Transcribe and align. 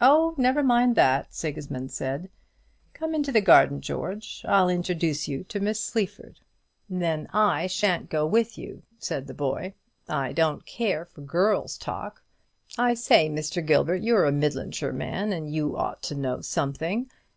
"Oh, 0.00 0.36
never 0.36 0.62
mind 0.62 0.94
that," 0.94 1.34
Sigismund 1.34 1.90
said; 1.90 2.30
"come 2.94 3.12
into 3.12 3.32
the 3.32 3.40
garden, 3.40 3.80
George; 3.80 4.44
I'll 4.46 4.68
introduce 4.68 5.26
you 5.26 5.42
to 5.48 5.58
Miss 5.58 5.80
Sleaford." 5.80 6.38
"Then 6.88 7.26
I 7.32 7.66
shan't 7.66 8.08
go 8.08 8.24
with 8.24 8.56
you," 8.56 8.84
said 9.00 9.26
the 9.26 9.34
boy; 9.34 9.74
"I 10.08 10.30
don't 10.32 10.64
care 10.64 11.04
for 11.06 11.22
girls' 11.22 11.76
talk. 11.76 12.22
I 12.78 12.94
say, 12.94 13.28
Mr. 13.28 13.60
Gilbert, 13.66 14.00
you're 14.04 14.26
a 14.26 14.30
Midlandshire 14.30 14.92
man, 14.94 15.32
and 15.32 15.52
you 15.52 15.76
ought 15.76 16.04
to 16.04 16.14
know 16.14 16.40
something. 16.40 17.10